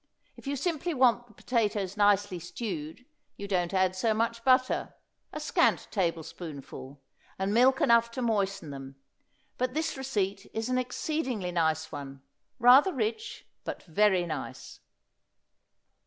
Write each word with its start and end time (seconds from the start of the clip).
If 0.35 0.47
you 0.47 0.55
simply 0.55 0.95
want 0.95 1.27
the 1.27 1.33
potatoes 1.35 1.95
nicely 1.95 2.39
stewed 2.39 3.05
you 3.37 3.47
don't 3.47 3.71
add 3.71 3.95
so 3.95 4.15
much 4.15 4.43
butter, 4.43 4.95
a 5.31 5.39
scant 5.39 5.87
tablespoonful, 5.91 6.99
and 7.37 7.53
milk 7.53 7.81
enough 7.81 8.09
to 8.13 8.21
moisten 8.23 8.71
them; 8.71 8.95
but 9.59 9.75
this 9.75 9.95
receipt 9.97 10.49
is 10.55 10.69
an 10.69 10.79
exceedingly 10.79 11.51
nice 11.51 11.91
one 11.91 12.23
rather 12.57 12.91
rich, 12.91 13.45
but 13.63 13.83
very 13.83 14.25
nice. 14.25 14.79